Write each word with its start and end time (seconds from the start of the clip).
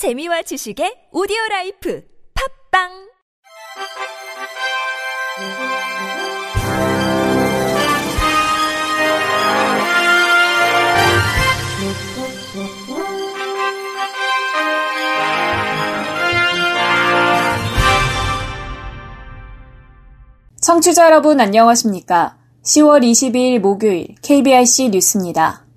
재미와 0.00 0.40
지식의 0.40 1.12
오디오 1.12 1.36
라이프 1.50 2.02
팝빵 2.72 2.88
청취자 20.62 21.04
여러분 21.04 21.38
안녕하십니까? 21.38 22.38
10월 22.64 23.02
22일 23.02 23.58
목요일 23.58 24.14
KBRC 24.22 24.88
뉴스입니다. 24.88 25.69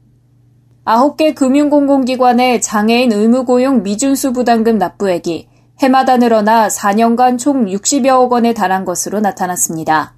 9개 0.85 1.33
금융공공기관의 1.33 2.61
장애인 2.61 3.13
의무고용 3.13 3.83
미준수 3.83 4.33
부담금 4.33 4.77
납부액이 4.77 5.47
해마다 5.79 6.17
늘어나 6.17 6.67
4년간 6.67 7.37
총 7.37 7.65
60여억 7.65 8.29
원에 8.29 8.53
달한 8.53 8.83
것으로 8.83 9.21
나타났습니다. 9.21 10.13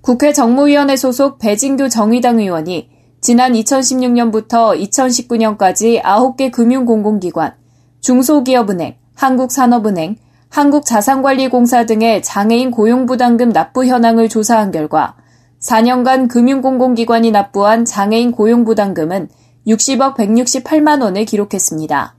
국회 0.00 0.32
정무위원회 0.32 0.96
소속 0.96 1.38
배진규 1.38 1.88
정의당 1.88 2.40
의원이 2.40 2.90
지난 3.20 3.52
2016년부터 3.52 4.76
2019년까지 4.76 6.02
9개 6.02 6.50
금융공공기관, 6.50 7.54
중소기업은행, 8.00 8.96
한국산업은행, 9.14 10.16
한국자산관리공사 10.50 11.86
등의 11.86 12.24
장애인 12.24 12.72
고용부담금 12.72 13.52
납부 13.52 13.86
현황을 13.86 14.28
조사한 14.28 14.72
결과 14.72 15.14
4년간 15.62 16.28
금융공공기관이 16.28 17.30
납부한 17.30 17.84
장애인 17.84 18.32
고용부담금은 18.32 19.28
60억 19.66 20.16
168만 20.16 21.02
원을 21.02 21.24
기록했습니다. 21.24 22.16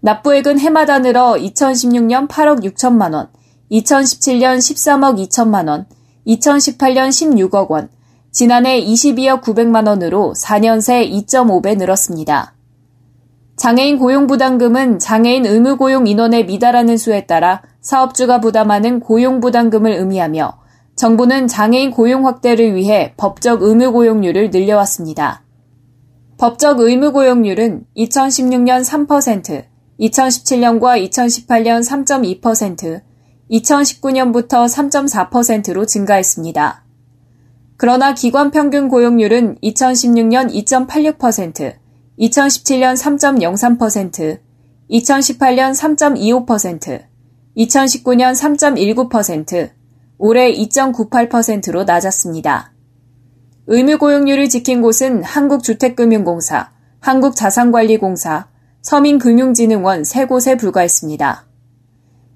납부액은 0.00 0.60
해마다 0.60 0.98
늘어 0.98 1.34
2016년 1.34 2.28
8억 2.28 2.62
6천만 2.62 3.14
원, 3.14 3.28
2017년 3.70 4.58
13억 4.58 5.28
2천만 5.28 5.68
원, 5.68 5.86
2018년 6.26 7.08
16억 7.08 7.68
원, 7.70 7.88
지난해 8.30 8.80
22억 8.80 9.42
900만 9.42 9.88
원으로 9.88 10.34
4년 10.36 10.80
새 10.80 11.08
2.5배 11.08 11.76
늘었습니다. 11.76 12.54
장애인 13.56 13.98
고용부담금은 13.98 15.00
장애인 15.00 15.44
의무고용 15.44 16.06
인원에 16.06 16.44
미달하는 16.44 16.96
수에 16.96 17.26
따라 17.26 17.62
사업주가 17.80 18.40
부담하는 18.40 19.00
고용부담금을 19.00 19.90
의미하며 19.92 20.58
정부는 20.94 21.48
장애인 21.48 21.90
고용 21.90 22.26
확대를 22.26 22.76
위해 22.76 23.14
법적 23.16 23.62
의무고용률을 23.62 24.50
늘려왔습니다. 24.50 25.42
법적 26.38 26.78
의무 26.78 27.10
고용률은 27.10 27.84
2016년 27.96 28.84
3%, 28.84 29.64
2017년과 29.98 31.10
2018년 31.10 31.82
3.2%, 32.40 33.02
2019년부터 33.50 34.68
3.4%로 34.68 35.84
증가했습니다. 35.84 36.84
그러나 37.76 38.14
기관 38.14 38.52
평균 38.52 38.88
고용률은 38.88 39.56
2016년 39.64 40.52
2.86%, 40.54 41.74
2017년 42.20 42.96
3.03%, 42.96 44.38
2018년 44.90 45.74
3.25%, 45.74 47.02
2019년 47.56 48.32
3.19%, 48.36 49.70
올해 50.18 50.52
2.98%로 50.52 51.82
낮았습니다. 51.82 52.77
의무고용률을 53.70 54.48
지킨 54.48 54.80
곳은 54.80 55.22
한국주택금융공사, 55.22 56.70
한국자산관리공사, 57.00 58.48
서민금융진흥원 58.80 60.04
세 60.04 60.24
곳에 60.24 60.56
불과했습니다. 60.56 61.44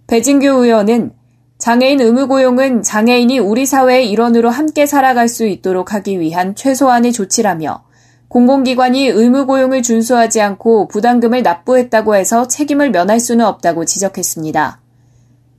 배진규 0.08 0.46
의원은 0.46 1.14
장애인 1.56 2.02
의무고용은 2.02 2.82
장애인이 2.82 3.38
우리 3.38 3.64
사회의 3.64 4.10
일원으로 4.10 4.50
함께 4.50 4.84
살아갈 4.84 5.26
수 5.28 5.46
있도록 5.46 5.94
하기 5.94 6.20
위한 6.20 6.54
최소한의 6.54 7.12
조치라며 7.12 7.82
공공기관이 8.28 9.06
의무고용을 9.06 9.80
준수하지 9.82 10.42
않고 10.42 10.88
부담금을 10.88 11.42
납부했다고 11.42 12.14
해서 12.14 12.46
책임을 12.46 12.90
면할 12.90 13.20
수는 13.20 13.46
없다고 13.46 13.86
지적했습니다. 13.86 14.82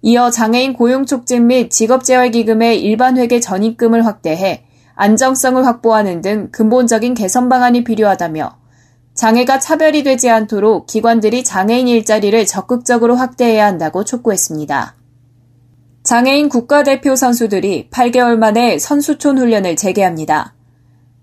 이어 0.04 0.30
장애인 0.30 0.74
고용 0.74 1.08
촉진 1.08 1.48
및 1.48 1.72
직업재활기금의 1.72 2.80
일반 2.80 3.18
회계 3.18 3.40
전입금을 3.40 4.06
확대해 4.06 4.66
안정성을 4.96 5.66
확보하는 5.66 6.22
등 6.22 6.50
근본적인 6.52 7.14
개선 7.14 7.50
방안이 7.50 7.84
필요하다며 7.84 8.58
장애가 9.14 9.60
차별이 9.60 10.04
되지 10.04 10.30
않도록 10.30 10.88
기관들이 10.88 11.44
장애인 11.44 11.88
일자리를 11.88 12.46
적극적으로 12.46 13.16
확대해야 13.16 13.66
한다고 13.66 14.04
촉구했습니다. 14.04 14.96
장애인 16.04 16.50
국가대표 16.50 17.16
선수들이 17.16 17.90
8개월 17.90 18.38
만에 18.38 18.78
선수촌 18.78 19.38
훈련을 19.38 19.76
재개합니다. 19.76 20.54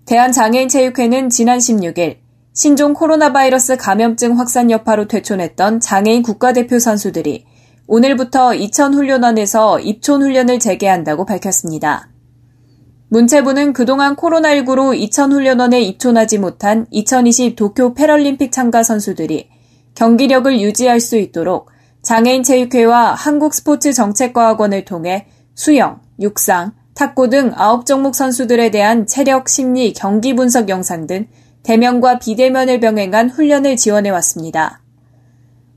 대한장애인체육회는 0.05 1.29
지난 1.29 1.59
16일 1.59 2.17
신종 2.53 2.93
코로나 2.93 3.31
바이러스 3.31 3.77
감염증 3.77 4.39
확산 4.39 4.71
여파로 4.71 5.07
퇴촌했던 5.07 5.79
장애인 5.79 6.23
국가대표 6.23 6.79
선수들이 6.79 7.45
오늘부터 7.87 8.55
이천 8.55 8.93
훈련원에서 8.93 9.79
입촌 9.79 10.21
훈련을 10.21 10.59
재개한다고 10.59 11.25
밝혔습니다. 11.25 12.10
문체부는 13.11 13.73
그동안 13.73 14.15
코로나19로 14.15 14.97
이천 14.97 15.33
훈련원에 15.33 15.81
입촌하지 15.81 16.37
못한 16.37 16.87
2020 16.91 17.57
도쿄 17.57 17.93
패럴림픽 17.93 18.53
참가 18.53 18.83
선수들이 18.83 19.49
경기력을 19.95 20.61
유지할 20.61 21.01
수 21.01 21.17
있도록 21.17 21.69
장애인 22.03 22.43
체육회와 22.43 23.13
한국스포츠정책과학원을 23.15 24.85
통해 24.85 25.27
수영, 25.55 25.99
육상, 26.21 26.71
탁구 26.95 27.27
등 27.27 27.51
9종목 27.51 28.13
선수들에 28.13 28.71
대한 28.71 29.05
체력, 29.05 29.49
심리, 29.49 29.91
경기 29.91 30.33
분석 30.33 30.69
영상 30.69 31.05
등 31.05 31.27
대면과 31.63 32.19
비대면을 32.19 32.79
병행한 32.79 33.29
훈련을 33.29 33.75
지원해 33.75 34.09
왔습니다. 34.09 34.81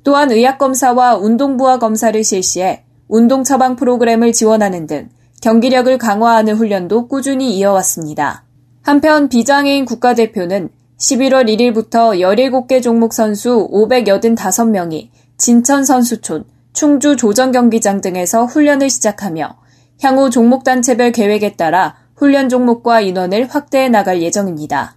또한 0.04 0.30
의학검사와 0.30 1.16
운동부하 1.16 1.80
검사를 1.80 2.22
실시해 2.22 2.84
운동 3.08 3.42
처방 3.42 3.74
프로그램을 3.74 4.32
지원하는 4.32 4.86
등 4.86 5.08
경기력을 5.44 5.98
강화하는 5.98 6.54
훈련도 6.54 7.06
꾸준히 7.06 7.54
이어왔습니다. 7.58 8.44
한편 8.80 9.28
비장애인 9.28 9.84
국가대표는 9.84 10.70
11월 10.98 11.46
1일부터 11.46 12.18
17개 12.18 12.82
종목 12.82 13.12
선수 13.12 13.68
585명이 13.70 15.10
진천 15.36 15.84
선수촌, 15.84 16.44
충주 16.72 17.16
조정 17.16 17.52
경기장 17.52 18.00
등에서 18.00 18.46
훈련을 18.46 18.88
시작하며 18.88 19.54
향후 20.02 20.30
종목단체별 20.30 21.12
계획에 21.12 21.56
따라 21.56 21.96
훈련 22.16 22.48
종목과 22.48 23.02
인원을 23.02 23.46
확대해 23.50 23.90
나갈 23.90 24.22
예정입니다. 24.22 24.96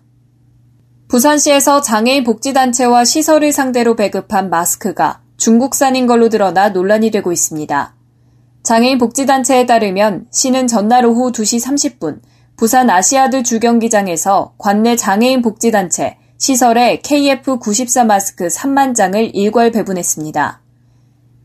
부산시에서 1.10 1.82
장애인 1.82 2.24
복지단체와 2.24 3.04
시설을 3.04 3.52
상대로 3.52 3.98
배급한 3.98 4.50
마스크가 4.50 5.20
중국산인 5.36 6.08
걸로 6.08 6.30
드러나 6.30 6.70
논란이 6.70 7.12
되고 7.12 7.34
있습니다. 7.34 7.97
장애인 8.68 8.98
복지단체에 8.98 9.66
따르면 9.66 10.26
시는 10.30 10.68
전날 10.68 11.06
오후 11.06 11.32
2시 11.32 11.66
30분 11.66 12.20
부산 12.58 12.90
아시아드 12.90 13.44
주경기장에서 13.44 14.56
관내 14.58 14.98
장애인 14.98 15.42
복지단체 15.42 16.18
시설에 16.38 17.00
KF94 17.00 18.06
마스크 18.06 18.48
3만 18.48 18.94
장을 18.94 19.34
일괄 19.34 19.72
배분했습니다. 19.72 20.62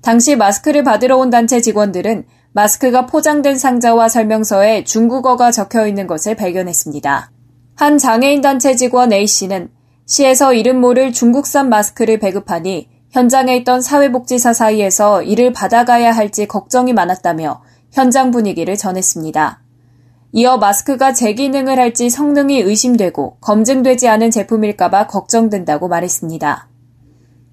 당시 0.03 0.34
마스크를 0.34 0.83
받으러 0.83 1.16
온 1.16 1.31
단체 1.31 1.60
직원들은 1.60 2.25
마스크가 2.55 3.06
포장된 3.06 3.56
상자와 3.56 4.09
설명서에 4.09 4.83
중국어가 4.83 5.53
적혀 5.53 5.87
있는 5.87 6.09
것을 6.09 6.34
발견했습니다. 6.34 7.31
한 7.77 7.99
장애인 7.99 8.41
단체 8.41 8.75
직원 8.75 9.12
A씨는 9.12 9.69
시에서 10.06 10.54
이름 10.54 10.81
모를 10.81 11.12
중국산 11.12 11.69
마스크를 11.69 12.19
배급하니 12.19 12.89
현장에 13.12 13.56
있던 13.59 13.83
사회복지사 13.83 14.54
사이에서 14.54 15.22
이를 15.22 15.53
받아가야 15.53 16.13
할지 16.13 16.47
걱정이 16.47 16.95
많았다며 16.95 17.60
현장 17.92 18.31
분위기를 18.31 18.78
전했습니다. 18.78 19.60
이어 20.33 20.57
마스크가 20.57 21.13
재기능을 21.13 21.78
할지 21.78 22.09
성능이 22.09 22.63
의심되고 22.63 23.36
검증되지 23.42 24.09
않은 24.09 24.31
제품일까봐 24.31 25.09
걱정된다고 25.09 25.89
말했습니다. 25.89 26.69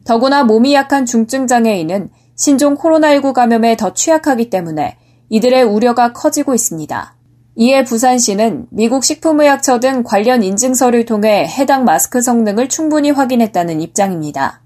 더구나 0.05 0.45
몸이 0.45 0.73
약한 0.73 1.05
중증 1.05 1.45
장애인은 1.45 2.09
신종 2.37 2.77
코로나19 2.77 3.33
감염에 3.33 3.75
더 3.75 3.93
취약하기 3.93 4.49
때문에 4.49 4.95
이들의 5.27 5.61
우려가 5.63 6.13
커지고 6.13 6.55
있습니다. 6.55 7.15
이에 7.57 7.83
부산시는 7.83 8.67
미국 8.69 9.03
식품의약처 9.03 9.81
등 9.81 10.03
관련 10.03 10.41
인증서를 10.41 11.03
통해 11.03 11.45
해당 11.45 11.83
마스크 11.83 12.21
성능을 12.21 12.69
충분히 12.69 13.11
확인했다는 13.11 13.81
입장입니다. 13.81 14.61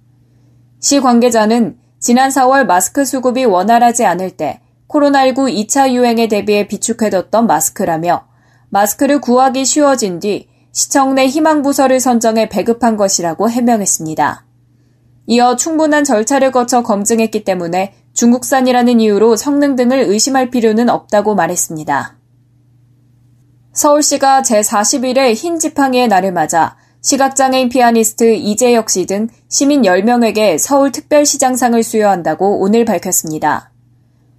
시 0.84 1.00
관계자는 1.00 1.78
지난 1.98 2.30
4월 2.30 2.66
마스크 2.66 3.06
수급이 3.06 3.46
원활하지 3.46 4.04
않을 4.04 4.32
때 4.32 4.60
코로나19 4.90 5.66
2차 5.66 5.94
유행에 5.94 6.28
대비해 6.28 6.68
비축해뒀던 6.68 7.48
마스크라며 7.48 8.26
마스크를 8.70 9.22
구하기 9.22 9.64
쉬워진 9.64 10.20
뒤 10.20 10.50
시청 10.74 11.16
내 11.16 11.26
희망부서를 11.26 12.02
선정해 12.02 12.50
배급한 12.50 12.98
것이라고 12.98 13.50
해명했습니다. 13.50 14.46
이어 15.28 15.56
충분한 15.56 16.04
절차를 16.04 16.52
거쳐 16.52 16.84
검증했기 16.84 17.46
때문에 17.46 17.94
중국산이라는 18.12 19.00
이유로 19.00 19.38
성능 19.38 19.78
등을 19.78 20.00
의심할 20.00 20.50
필요는 20.50 20.90
없다고 20.90 21.34
말했습니다. 21.34 22.18
서울시가 23.72 24.42
제41회 24.42 25.34
흰 25.34 25.60
지팡이의 25.60 26.10
날을 26.10 26.34
맞아 26.34 26.76
시각장애인 27.04 27.68
피아니스트 27.68 28.34
이재혁 28.36 28.90
씨 28.90 29.06
등 29.06 29.28
시민 29.50 29.82
10명에게 29.82 30.58
서울특별시장상을 30.58 31.84
수여한다고 31.84 32.62
오늘 32.62 32.86
밝혔습니다. 32.86 33.74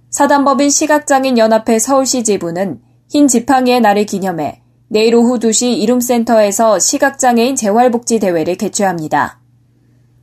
사단법인 0.09 0.71
시각장애인연합회 0.71 1.77
서울시 1.77 2.23
지부는 2.23 2.79
흰 3.07 3.27
지팡이의 3.27 3.81
날을 3.81 4.07
기념해 4.07 4.63
내일 4.87 5.13
오후 5.13 5.37
2시 5.37 5.77
이룸센터에서 5.77 6.79
시각장애인 6.79 7.55
재활복지 7.55 8.19
대회를 8.19 8.55
개최합니다. 8.55 9.39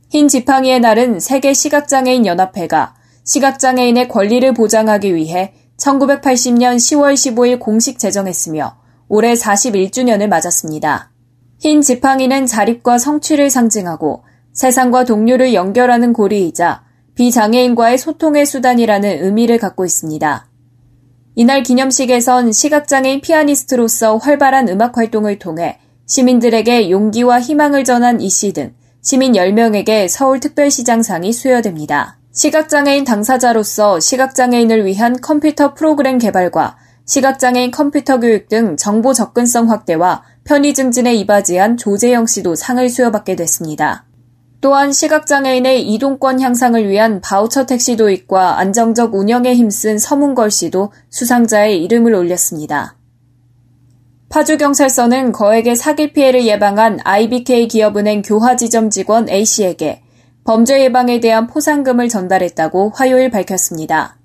흰 0.09 0.27
지팡이의 0.27 0.81
날은 0.81 1.21
세계 1.21 1.53
시각장애인 1.53 2.25
연합회가 2.25 2.95
시각장애인의 3.23 4.09
권리를 4.09 4.53
보장하기 4.53 5.15
위해 5.15 5.53
1980년 5.77 6.75
10월 6.75 7.13
15일 7.13 7.59
공식 7.59 7.99
제정했으며 7.99 8.75
올해 9.07 9.33
41주년을 9.33 10.27
맞았습니다. 10.27 11.12
흰 11.63 11.79
지팡이는 11.79 12.45
자립과 12.45 12.97
성취를 12.97 13.49
상징하고 13.49 14.25
세상과 14.51 15.05
동료를 15.05 15.53
연결하는 15.53 16.11
고리이자 16.11 16.83
비장애인과의 17.15 17.97
소통의 17.97 18.45
수단이라는 18.45 19.23
의미를 19.23 19.59
갖고 19.59 19.85
있습니다. 19.85 20.45
이날 21.35 21.63
기념식에선 21.63 22.51
시각장애인 22.51 23.21
피아니스트로서 23.21 24.17
활발한 24.17 24.67
음악 24.67 24.97
활동을 24.97 25.39
통해 25.39 25.79
시민들에게 26.05 26.89
용기와 26.89 27.39
희망을 27.39 27.85
전한 27.85 28.19
이 28.19 28.27
씨 28.27 28.51
등 28.51 28.73
시민 29.01 29.31
10명에게 29.31 30.09
서울특별시장상이 30.09 31.31
수여됩니다. 31.31 32.17
시각장애인 32.33 33.05
당사자로서 33.05 34.01
시각장애인을 34.01 34.83
위한 34.85 35.21
컴퓨터 35.21 35.73
프로그램 35.73 36.17
개발과 36.17 36.75
시각장애인 37.05 37.71
컴퓨터 37.71 38.19
교육 38.19 38.49
등 38.49 38.75
정보 38.75 39.13
접근성 39.13 39.71
확대와 39.71 40.23
편의 40.45 40.73
증진에 40.73 41.13
이바지한 41.15 41.77
조재영 41.77 42.27
씨도 42.27 42.55
상을 42.55 42.87
수여받게 42.89 43.35
됐습니다. 43.37 44.05
또한 44.59 44.91
시각장애인의 44.91 45.87
이동권 45.89 46.41
향상을 46.41 46.87
위한 46.87 47.21
바우처 47.21 47.65
택시 47.65 47.95
도입과 47.95 48.59
안정적 48.59 49.13
운영에 49.13 49.53
힘쓴 49.55 49.97
서문걸 49.97 50.51
씨도 50.51 50.91
수상자의 51.09 51.83
이름을 51.83 52.13
올렸습니다. 52.13 52.97
파주경찰서는 54.29 55.31
거액의 55.31 55.75
사기 55.75 56.11
피해를 56.11 56.45
예방한 56.45 56.99
IBK 57.03 57.67
기업은행 57.67 58.21
교화지점 58.21 58.89
직원 58.89 59.29
A씨에게 59.29 60.01
범죄 60.43 60.81
예방에 60.81 61.19
대한 61.19 61.47
포상금을 61.47 62.09
전달했다고 62.09 62.93
화요일 62.95 63.31
밝혔습니다. 63.31 64.17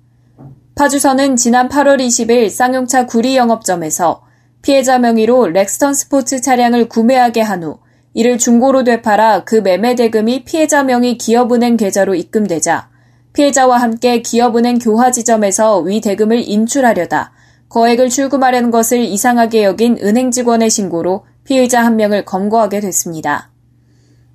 파주서는 0.75 1.35
지난 1.35 1.69
8월 1.69 1.99
20일 1.99 2.49
쌍용차 2.49 3.05
구리 3.05 3.37
영업점에서 3.37 4.23
피해자 4.61 4.99
명의로 4.99 5.47
렉스턴 5.47 5.93
스포츠 5.93 6.41
차량을 6.41 6.89
구매하게 6.89 7.41
한 7.41 7.63
후 7.63 7.79
이를 8.13 8.37
중고로 8.37 8.83
되팔아 8.83 9.43
그 9.45 9.55
매매 9.55 9.95
대금이 9.95 10.43
피해자 10.43 10.83
명의 10.83 11.17
기업은행 11.17 11.77
계좌로 11.77 12.15
입금되자 12.15 12.89
피해자와 13.33 13.77
함께 13.77 14.21
기업은행 14.21 14.79
교화 14.79 15.11
지점에서 15.11 15.79
위 15.79 16.01
대금을 16.01 16.39
인출하려다 16.47 17.31
거액을 17.69 18.09
출금하려는 18.09 18.71
것을 18.71 18.99
이상하게 18.99 19.63
여긴 19.63 19.97
은행 20.01 20.31
직원의 20.31 20.69
신고로 20.71 21.25
피해자 21.43 21.83
한 21.83 21.95
명을 21.97 22.25
검거하게 22.25 22.79
됐습니다. 22.79 23.51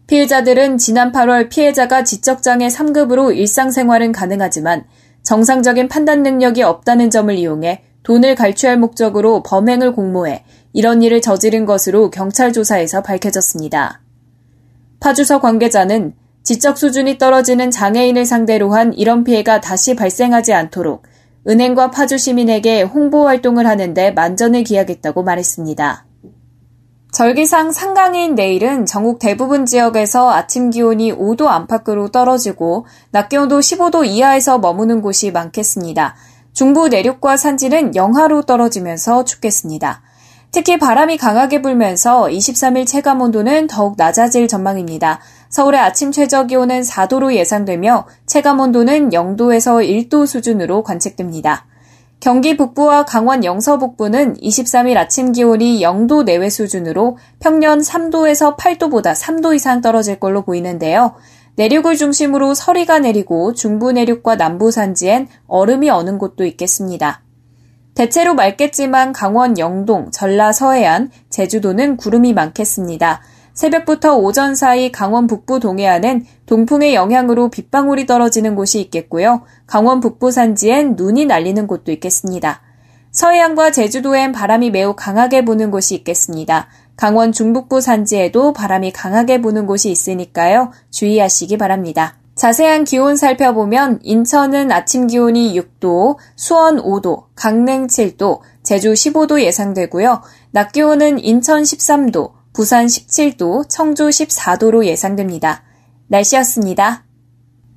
피해자들은 0.06 0.78
지난 0.78 1.10
8월 1.10 1.48
피해자가 1.48 2.04
지적장애 2.04 2.68
3급으로 2.68 3.36
일상생활은 3.36 4.12
가능하지만 4.12 4.84
정상적인 5.24 5.88
판단 5.88 6.22
능력이 6.22 6.62
없다는 6.62 7.10
점을 7.10 7.34
이용해 7.34 7.82
돈을 8.04 8.36
갈취할 8.36 8.78
목적으로 8.78 9.42
범행을 9.42 9.92
공모해 9.92 10.44
이런 10.72 11.02
일을 11.02 11.20
저지른 11.20 11.66
것으로 11.66 12.10
경찰 12.10 12.52
조사에서 12.52 13.02
밝혀졌습니다. 13.02 14.00
파주서 15.00 15.40
관계자는 15.40 16.14
지적 16.42 16.78
수준이 16.78 17.18
떨어지는 17.18 17.70
장애인을 17.70 18.26
상대로 18.26 18.72
한 18.72 18.92
이런 18.92 19.24
피해가 19.24 19.60
다시 19.60 19.96
발생하지 19.96 20.52
않도록 20.52 21.02
은행과 21.48 21.90
파주 21.90 22.18
시민에게 22.18 22.82
홍보 22.82 23.26
활동을 23.26 23.66
하는데 23.66 24.10
만전을 24.12 24.64
기하겠다고 24.64 25.22
말했습니다. 25.22 26.06
절기상 27.12 27.70
상강인 27.70 28.34
내일은 28.34 28.86
전국 28.86 29.20
대부분 29.20 29.66
지역에서 29.66 30.32
아침 30.32 30.70
기온이 30.70 31.12
5도 31.12 31.46
안팎으로 31.46 32.08
떨어지고 32.08 32.86
낮 33.10 33.28
기온도 33.28 33.60
15도 33.60 34.04
이하에서 34.04 34.58
머무는 34.58 35.00
곳이 35.00 35.30
많겠습니다. 35.30 36.16
중부 36.54 36.86
내륙과 36.86 37.36
산지는 37.36 37.96
영하로 37.96 38.42
떨어지면서 38.42 39.24
춥겠습니다. 39.24 40.02
특히 40.52 40.78
바람이 40.78 41.16
강하게 41.16 41.60
불면서 41.62 42.26
23일 42.26 42.86
체감 42.86 43.20
온도는 43.20 43.66
더욱 43.66 43.96
낮아질 43.96 44.46
전망입니다. 44.46 45.18
서울의 45.48 45.80
아침 45.80 46.12
최저 46.12 46.46
기온은 46.46 46.82
4도로 46.82 47.34
예상되며 47.34 48.06
체감 48.26 48.60
온도는 48.60 49.10
0도에서 49.10 50.08
1도 50.08 50.28
수준으로 50.28 50.84
관측됩니다. 50.84 51.66
경기 52.20 52.56
북부와 52.56 53.04
강원 53.04 53.44
영서 53.44 53.78
북부는 53.78 54.36
23일 54.36 54.96
아침 54.96 55.32
기온이 55.32 55.80
0도 55.80 56.22
내외 56.24 56.50
수준으로 56.50 57.18
평년 57.40 57.80
3도에서 57.80 58.56
8도보다 58.56 59.12
3도 59.12 59.56
이상 59.56 59.80
떨어질 59.80 60.20
걸로 60.20 60.42
보이는데요. 60.42 61.16
내륙을 61.56 61.96
중심으로 61.96 62.54
서리가 62.54 62.98
내리고 62.98 63.54
중부 63.54 63.92
내륙과 63.92 64.36
남부 64.36 64.70
산지엔 64.70 65.28
얼음이 65.46 65.88
어는 65.90 66.18
곳도 66.18 66.44
있겠습니다. 66.44 67.22
대체로 67.94 68.34
맑겠지만 68.34 69.12
강원 69.12 69.56
영동, 69.58 70.10
전라 70.10 70.50
서해안, 70.50 71.10
제주도는 71.30 71.96
구름이 71.96 72.32
많겠습니다. 72.32 73.22
새벽부터 73.52 74.16
오전 74.16 74.56
사이 74.56 74.90
강원 74.90 75.28
북부 75.28 75.60
동해안은 75.60 76.26
동풍의 76.46 76.96
영향으로 76.96 77.50
빗방울이 77.50 78.04
떨어지는 78.06 78.56
곳이 78.56 78.80
있겠고요. 78.80 79.42
강원 79.68 80.00
북부 80.00 80.32
산지엔 80.32 80.96
눈이 80.96 81.26
날리는 81.26 81.68
곳도 81.68 81.92
있겠습니다. 81.92 82.62
서해안과 83.12 83.70
제주도엔 83.70 84.32
바람이 84.32 84.72
매우 84.72 84.96
강하게 84.96 85.44
부는 85.44 85.70
곳이 85.70 85.94
있겠습니다. 85.94 86.66
강원 86.96 87.32
중북부 87.32 87.81
산지에도 87.81 88.52
바람이 88.52 88.93
강하게 88.93 89.41
부는 89.41 89.67
곳이 89.67 89.91
있으니까요. 89.91 90.73
주의하시기 90.91 91.58
바랍니다. 91.58 92.17
자세한 92.37 92.85
기온 92.85 93.17
살펴보면 93.17 94.00
인천은 94.02 94.73
아침 94.73 95.06
기온이 95.06 95.58
6도, 95.58 96.17
수원 96.34 96.79
5도, 96.79 97.27
강릉 97.36 97.86
7도, 97.86 98.41
제주 98.63 98.93
15도 98.93 99.41
예상되고요. 99.41 100.22
낮 100.51 100.72
기온은 100.72 101.19
인천 101.19 101.63
13도, 101.63 102.32
부산 102.53 102.86
17도, 102.86 103.69
청주 103.69 104.08
14도로 104.08 104.84
예상됩니다. 104.84 105.63
날씨였습니다. 106.08 107.05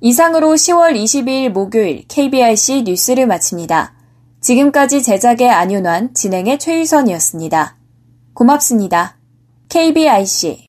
이상으로 0.00 0.54
10월 0.54 0.94
22일 0.94 1.50
목요일 1.50 2.04
KBRC 2.06 2.82
뉴스를 2.84 3.26
마칩니다. 3.26 3.94
지금까지 4.40 5.02
제작의 5.02 5.50
안윤환, 5.50 6.14
진행의 6.14 6.58
최유선이었습니다. 6.58 7.77
고맙습니다. 8.38 9.16
KBIC 9.68 10.68